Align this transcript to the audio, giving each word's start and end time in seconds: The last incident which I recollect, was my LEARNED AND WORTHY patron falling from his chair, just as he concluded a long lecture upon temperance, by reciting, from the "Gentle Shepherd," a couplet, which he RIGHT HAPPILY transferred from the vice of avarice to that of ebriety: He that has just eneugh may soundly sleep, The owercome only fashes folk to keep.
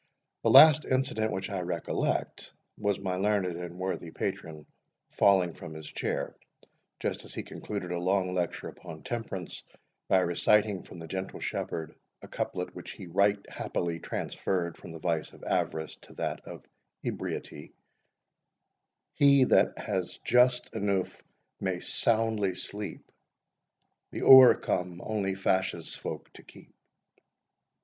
The 0.41 0.49
last 0.49 0.83
incident 0.85 1.31
which 1.31 1.51
I 1.51 1.59
recollect, 1.59 2.53
was 2.75 2.97
my 2.99 3.17
LEARNED 3.17 3.55
AND 3.55 3.77
WORTHY 3.77 4.09
patron 4.09 4.65
falling 5.11 5.53
from 5.53 5.75
his 5.75 5.85
chair, 5.85 6.35
just 6.99 7.23
as 7.23 7.35
he 7.35 7.43
concluded 7.43 7.91
a 7.91 7.99
long 7.99 8.33
lecture 8.33 8.67
upon 8.67 9.03
temperance, 9.03 9.61
by 10.07 10.21
reciting, 10.21 10.81
from 10.81 10.97
the 10.97 11.07
"Gentle 11.07 11.39
Shepherd," 11.39 11.93
a 12.23 12.27
couplet, 12.27 12.73
which 12.73 12.93
he 12.93 13.05
RIGHT 13.05 13.47
HAPPILY 13.47 13.99
transferred 13.99 14.75
from 14.75 14.91
the 14.91 14.97
vice 14.99 15.33
of 15.33 15.43
avarice 15.43 15.95
to 15.97 16.13
that 16.13 16.39
of 16.47 16.65
ebriety: 17.05 17.71
He 19.13 19.43
that 19.43 19.77
has 19.77 20.17
just 20.23 20.73
eneugh 20.73 21.13
may 21.59 21.79
soundly 21.79 22.55
sleep, 22.55 23.11
The 24.09 24.23
owercome 24.23 24.99
only 25.03 25.35
fashes 25.35 25.93
folk 25.93 26.33
to 26.33 26.41
keep. 26.41 26.73